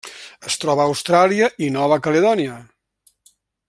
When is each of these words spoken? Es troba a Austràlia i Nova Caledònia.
Es 0.51 0.55
troba 0.63 0.85
a 0.87 0.87
Austràlia 0.93 1.51
i 1.67 1.71
Nova 1.77 2.01
Caledònia. 2.09 2.61